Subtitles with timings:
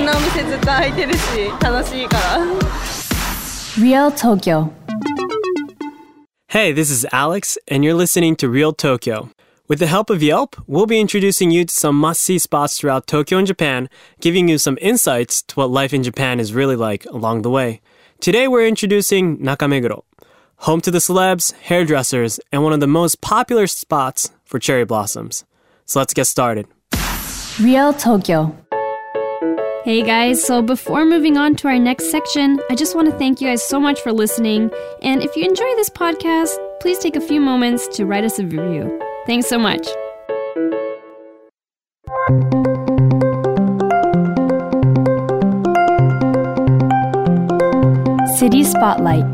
[0.00, 1.18] んなお店ずっと開いてるし
[1.60, 2.38] 楽しいから
[3.78, 4.70] Real Tokyo.
[6.48, 9.28] Hey, this is Alex, and you're listening to Real Tokyo.
[9.68, 13.06] With the help of Yelp, we'll be introducing you to some must see spots throughout
[13.06, 17.04] Tokyo and Japan, giving you some insights to what life in Japan is really like
[17.06, 17.82] along the way.
[18.20, 20.04] Today, we're introducing Nakameguro,
[20.60, 25.44] home to the celebs, hairdressers, and one of the most popular spots for cherry blossoms.
[25.84, 26.66] So let's get started.
[27.60, 28.56] Real Tokyo.
[29.83, 33.41] Hey guys, so before moving on to our next section, I just want to thank
[33.41, 34.69] you guys so much for listening.
[35.01, 38.43] And if you enjoy this podcast, please take a few moments to write us a
[38.43, 39.01] review.
[39.25, 39.87] Thanks so much.
[48.37, 49.25] City Spotlight.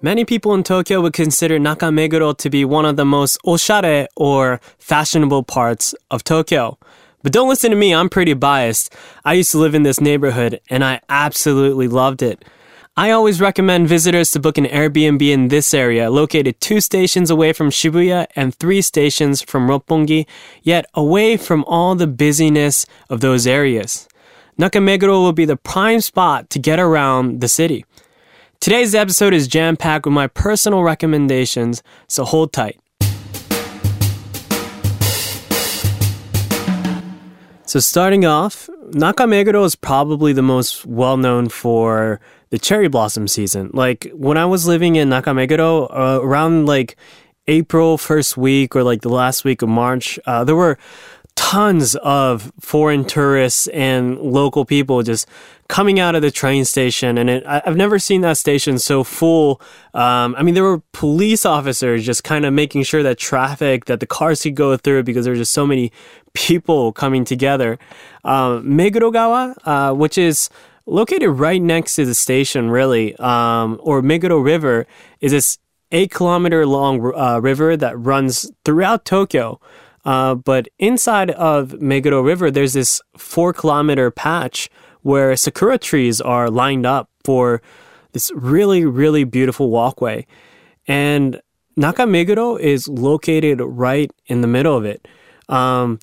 [0.00, 4.62] Many people in Tokyo would consider Nakameguro to be one of the most oshare or
[4.78, 6.78] fashionable parts of Tokyo.
[7.22, 8.94] But don't listen to me, I'm pretty biased.
[9.24, 12.44] I used to live in this neighborhood and I absolutely loved it.
[12.96, 17.52] I always recommend visitors to book an Airbnb in this area, located two stations away
[17.52, 20.26] from Shibuya and three stations from Roppongi,
[20.62, 24.08] yet away from all the busyness of those areas.
[24.58, 27.84] Nakameguro will be the prime spot to get around the city.
[28.60, 32.78] Today's episode is jam packed with my personal recommendations, so hold tight.
[37.70, 43.70] So, starting off, Nakameguro is probably the most well known for the cherry blossom season.
[43.72, 46.96] Like, when I was living in Nakameguro, uh, around like
[47.46, 50.78] April first week or like the last week of March, uh, there were
[51.40, 55.26] tons of foreign tourists and local people just
[55.68, 59.04] coming out of the train station and it, I, have never seen that station so
[59.04, 59.60] full
[59.94, 64.00] um, i mean there were police officers just kind of making sure that traffic that
[64.00, 65.92] the cars could go through because there were just so many
[66.34, 67.78] people coming together
[68.24, 70.48] um, megurogawa uh, which is
[70.86, 74.86] located right next to the station really um, or meguro river
[75.20, 75.58] is this
[75.92, 79.60] eight kilometer long uh, river that runs throughout tokyo
[80.04, 84.70] uh, but inside of Meguro River, there's this four kilometer patch
[85.02, 87.62] where sakura trees are lined up for
[88.12, 90.26] this really, really beautiful walkway.
[90.86, 91.40] And
[91.78, 95.06] Nakameguro is located right in the middle of it.
[95.48, 95.98] Um,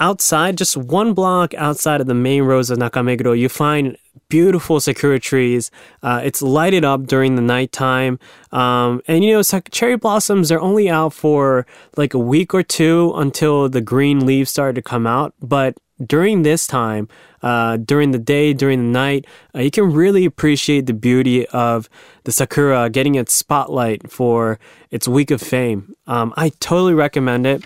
[0.00, 3.96] outside, just one block outside of the main roads of Nakameguro, you find
[4.28, 5.70] beautiful sakura trees.
[6.02, 8.18] Uh, it's lighted up during the nighttime.
[8.52, 11.66] Um, and you know, cherry blossoms are only out for
[11.96, 15.34] like a week or two until the green leaves start to come out.
[15.40, 17.08] But during this time,
[17.42, 21.88] uh, during the day, during the night, uh, you can really appreciate the beauty of
[22.24, 24.58] the sakura getting its spotlight for
[24.90, 25.94] its week of fame.
[26.06, 27.64] Um, I totally recommend it.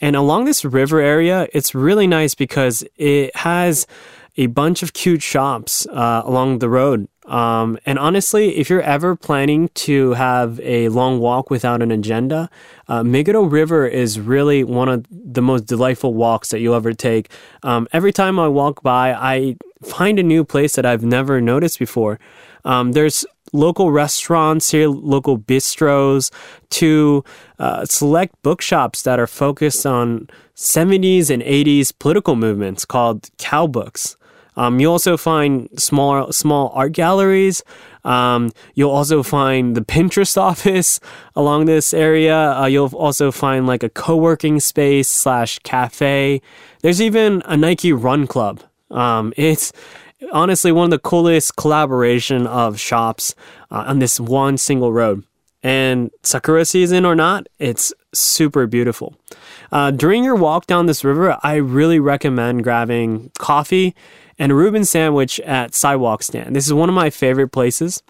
[0.00, 3.86] And along this river area, it's really nice because it has
[4.36, 7.08] a bunch of cute shops uh, along the road.
[7.26, 12.48] Um, and honestly, if you're ever planning to have a long walk without an agenda,
[12.86, 17.30] uh, Meguro River is really one of the most delightful walks that you'll ever take.
[17.62, 21.78] Um, every time I walk by, I find a new place that I've never noticed
[21.78, 22.18] before.
[22.64, 26.30] Um, there's local restaurants here, local bistros,
[26.70, 27.24] to
[27.58, 34.16] uh, select bookshops that are focused on 70s and 80s political movements called Cow Books.
[34.58, 37.62] Um, you also find small small art galleries.
[38.04, 40.98] Um, you'll also find the Pinterest office
[41.36, 42.52] along this area.
[42.52, 46.42] Uh, you'll also find like a co-working space slash cafe.
[46.82, 48.60] There's even a Nike Run Club.
[48.90, 49.72] Um, it's
[50.32, 53.34] honestly one of the coolest collaboration of shops
[53.70, 55.24] uh, on this one single road.
[55.62, 59.16] And Sakura season or not, it's super beautiful.
[59.72, 63.94] Uh, during your walk down this river, I really recommend grabbing coffee
[64.38, 66.54] and a Reuben sandwich at Sidewalk Stand.
[66.54, 68.02] This is one of my favorite places.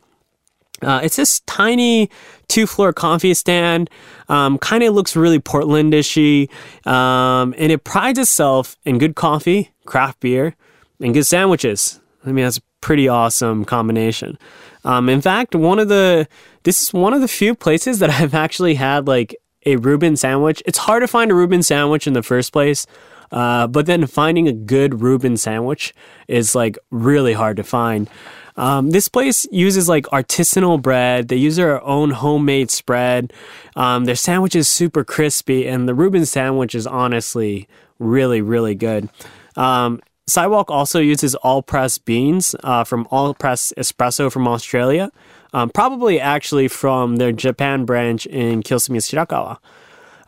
[0.82, 2.08] Uh, it's this tiny
[2.46, 3.90] two floor coffee stand.
[4.28, 6.48] Um, kind of looks really Portlandishy.
[6.86, 10.54] Um, and it prides itself in good coffee, craft beer,
[11.00, 12.00] and good sandwiches.
[12.24, 14.38] I mean, that's a pretty awesome combination.
[14.84, 16.28] Um, in fact, one of the,
[16.62, 19.36] this is one of the few places that I've actually had like
[19.66, 20.62] a Reuben sandwich.
[20.66, 22.86] It's hard to find a Reuben sandwich in the first place.
[23.30, 25.94] Uh, but then finding a good Reuben sandwich
[26.28, 28.08] is like really hard to find.
[28.56, 31.28] Um, this place uses like artisanal bread.
[31.28, 33.32] They use their own homemade spread.
[33.76, 37.68] Um, their sandwich is super crispy, and the Reuben sandwich is honestly
[38.00, 39.08] really, really good.
[39.56, 45.10] Um, Sidewalk also uses Allpress beans uh, from Allpress espresso from Australia.
[45.52, 49.58] um, probably actually from their Japan branch in Kiyosumi Shirakawa.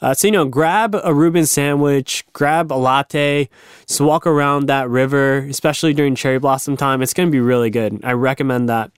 [0.03, 3.51] Uh, so, you know, grab a Reuben sandwich, grab a latte,
[3.87, 7.03] just walk around that river, especially during cherry blossom time.
[7.03, 8.01] It's going to be really good.
[8.03, 8.91] I recommend that.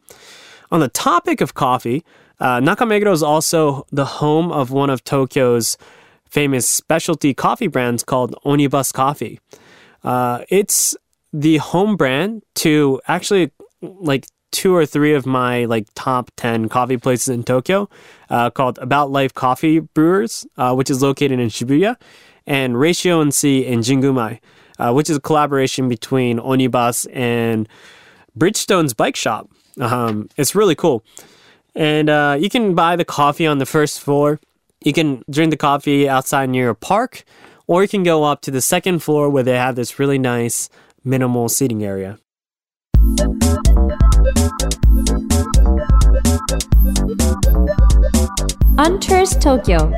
[0.70, 2.04] On the topic of coffee,
[2.38, 5.76] uh, Nakameguro is also the home of one of Tokyo's
[6.24, 9.40] famous specialty coffee brands called Onibus Coffee.
[10.04, 10.96] Uh, it's
[11.32, 13.50] the home brand to actually
[13.80, 17.88] like two or three of my like top 10 coffee places in Tokyo
[18.30, 21.96] uh, called About Life Coffee Brewers, uh, which is located in Shibuya,
[22.46, 24.40] and Ratio and C in Jingumae,
[24.78, 27.68] uh, which is a collaboration between Onibus and
[28.36, 29.48] Bridgestone's bike shop.
[29.80, 31.02] Um, it's really cool.
[31.74, 34.38] And uh, you can buy the coffee on the first floor.
[34.84, 37.24] You can drink the coffee outside near a park,
[37.66, 40.68] or you can go up to the second floor where they have this really nice
[41.04, 42.18] minimal seating area.
[48.78, 49.92] On Tourist Tokyo.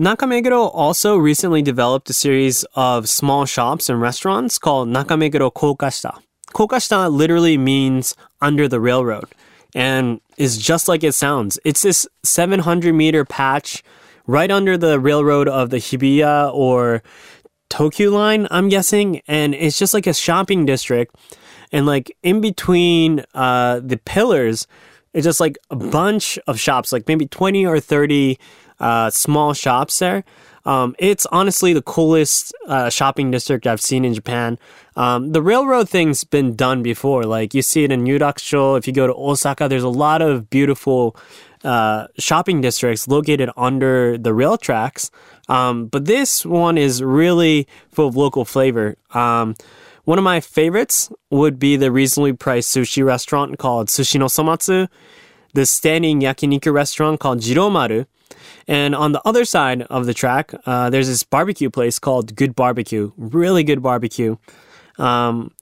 [0.00, 6.18] Nakameguro also recently developed a series of small shops and restaurants called Nakameguro Koukashita.
[6.52, 9.26] Koukashita literally means under the railroad
[9.74, 11.58] and is just like it sounds.
[11.64, 13.82] It's this 700 meter patch
[14.28, 17.02] right under the railroad of the Hibiya or
[17.70, 21.16] Tokyu line, I'm guessing, and it's just like a shopping district.
[21.72, 24.66] And like in between uh, the pillars,
[25.12, 28.38] it's just like a bunch of shops, like maybe 20 or 30
[28.78, 30.24] uh, small shops there.
[30.64, 34.58] Um, it's honestly the coolest uh, shopping district I've seen in Japan.
[34.96, 37.24] Um, the railroad thing's been done before.
[37.24, 38.76] Like you see it in Yurakucho.
[38.76, 41.16] If you go to Osaka, there's a lot of beautiful
[41.68, 45.10] uh, shopping districts located under the rail tracks.
[45.48, 48.96] Um, but this one is really full of local flavor.
[49.12, 49.54] Um,
[50.04, 54.88] one of my favorites would be the reasonably priced sushi restaurant called Sushi no Isomatsu,
[55.52, 58.06] the standing yakiniku restaurant called Jiromaru,
[58.66, 62.54] and on the other side of the track, uh, there's this barbecue place called Good
[62.54, 63.12] Barbecue.
[63.16, 64.36] Really good barbecue.
[64.98, 65.52] Um,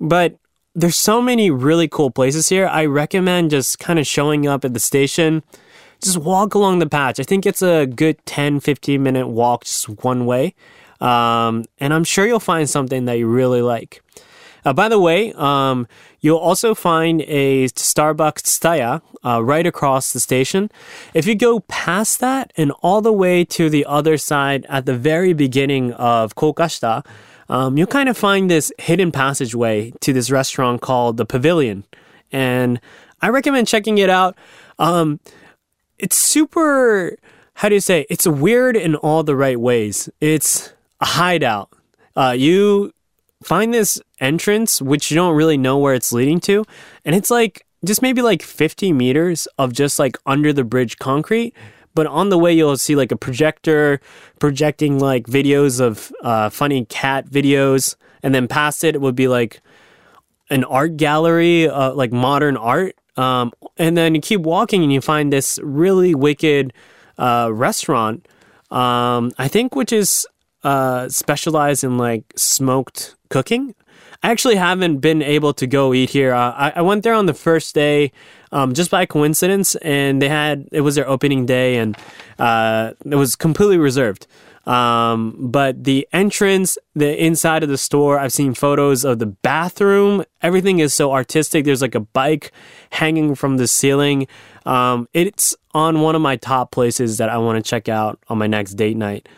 [0.00, 0.36] but
[0.74, 2.66] there's so many really cool places here.
[2.66, 5.42] I recommend just kind of showing up at the station.
[6.02, 7.20] Just walk along the patch.
[7.20, 10.54] I think it's a good 10, 15 minute walk just one way.
[11.00, 14.02] Um, and I'm sure you'll find something that you really like.
[14.64, 15.86] Uh, by the way, um,
[16.20, 20.70] you'll also find a Starbucks Tsutaya uh, right across the station.
[21.12, 24.96] If you go past that and all the way to the other side at the
[24.96, 27.04] very beginning of Koukashita,
[27.48, 31.84] um, you'll kind of find this hidden passageway to this restaurant called the Pavilion.
[32.32, 32.80] And
[33.20, 34.36] I recommend checking it out.
[34.78, 35.20] Um,
[35.98, 37.16] it's super,
[37.54, 40.08] how do you say, it's weird in all the right ways.
[40.20, 41.70] It's a hideout.
[42.16, 42.92] Uh, you
[43.42, 46.64] find this entrance, which you don't really know where it's leading to,
[47.04, 51.54] and it's like just maybe like 50 meters of just like under the bridge concrete.
[51.94, 54.00] But on the way, you'll see like a projector
[54.40, 57.96] projecting like videos of uh, funny cat videos.
[58.22, 59.60] And then past it, it would be like
[60.50, 62.96] an art gallery, uh, like modern art.
[63.16, 66.72] Um, and then you keep walking and you find this really wicked
[67.16, 68.26] uh, restaurant,
[68.70, 70.26] um, I think, which is
[70.64, 73.74] uh, specialized in like smoked cooking.
[74.24, 76.32] I actually haven't been able to go eat here.
[76.32, 78.10] Uh, I, I, went there on the first day,
[78.52, 81.94] um, just by coincidence, and they had it was their opening day, and
[82.38, 84.26] uh, it was completely reserved.
[84.64, 90.24] Um, but the entrance, the inside of the store, I've seen photos of the bathroom.
[90.40, 91.66] Everything is so artistic.
[91.66, 92.50] There's like a bike
[92.92, 94.26] hanging from the ceiling.
[94.64, 98.38] Um, it's on one of my top places that I want to check out on
[98.38, 99.28] my next date night.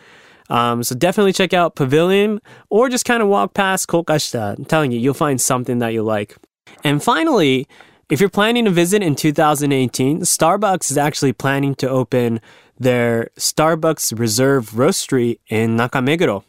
[0.49, 4.57] Um, so definitely check out Pavilion or just kind of walk past Koukashita.
[4.57, 6.37] I'm telling you, you'll find something that you like.
[6.83, 7.67] And finally,
[8.09, 12.39] if you're planning to visit in 2018, Starbucks is actually planning to open
[12.79, 16.43] their Starbucks Reserve Roastery in Nakameguro.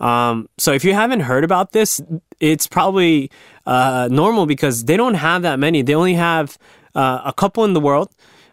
[0.00, 2.00] Um, so if you haven't heard about this,
[2.40, 3.30] it's probably
[3.66, 5.82] uh, normal because they don't have that many.
[5.82, 6.58] They only have
[6.94, 8.10] uh, a couple in the world.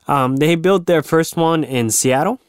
[0.07, 2.39] Um, they built their first one in Seattle.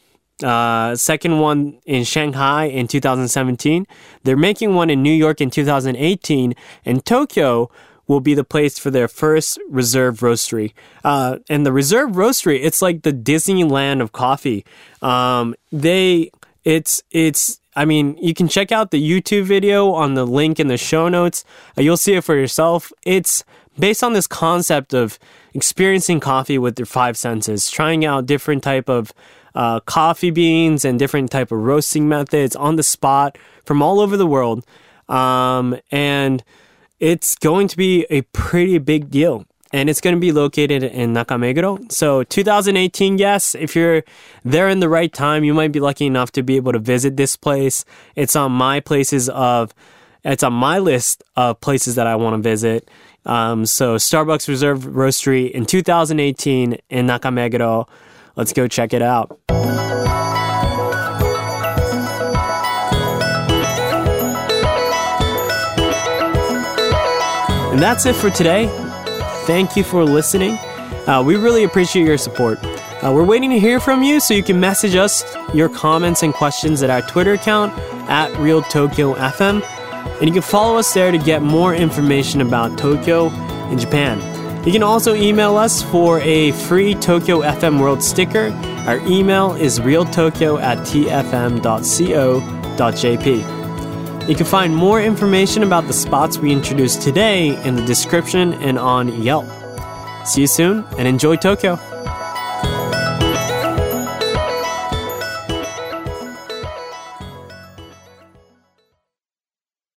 [0.42, 3.86] Uh, second one in Shanghai in 2017.
[4.22, 7.70] They're making one in New York in 2018, and Tokyo
[8.06, 10.72] will be the place for their first reserve roastery.
[11.02, 14.64] Uh, and the reserve roastery, it's like the Disneyland of coffee.
[15.02, 16.30] Um, they,
[16.64, 20.68] it's, it's, I mean, you can check out the YouTube video on the link in
[20.68, 21.44] the show notes.
[21.76, 22.92] Uh, you'll see it for yourself.
[23.04, 23.42] It's
[23.78, 25.18] based on this concept of
[25.54, 29.12] experiencing coffee with your five senses, trying out different type of
[29.56, 34.16] uh, coffee beans and different type of roasting methods on the spot from all over
[34.16, 34.64] the world.
[35.08, 36.44] Um, and
[37.00, 39.46] it's going to be a pretty big deal.
[39.72, 41.90] and it's going to be located in Nakameguro.
[41.90, 44.04] So 2018 yes, if you're
[44.44, 47.16] there in the right time, you might be lucky enough to be able to visit
[47.16, 47.84] this place.
[48.14, 49.74] It's on my places of,
[50.24, 52.88] it's on my list of places that I want to visit.
[53.26, 57.88] Um, so Starbucks Reserve Roastery in 2018 in Nakameguro.
[58.36, 59.38] Let's go check it out.
[67.72, 68.68] And that's it for today.
[69.46, 70.58] Thank you for listening.
[71.06, 72.58] Uh, we really appreciate your support.
[72.62, 76.32] Uh, we're waiting to hear from you, so you can message us your comments and
[76.32, 77.72] questions at our Twitter account
[78.08, 79.62] at Real Tokyo FM,
[80.18, 84.35] and you can follow us there to get more information about Tokyo and Japan.
[84.66, 88.50] You can also email us for a free Tokyo FM World sticker.
[88.88, 91.08] Our email is realtokyo at tfm.co.jp.
[94.28, 98.76] You can find more information about the spots we introduced today in the description and
[98.76, 99.46] on Yelp.
[100.26, 101.78] See you soon and enjoy Tokyo!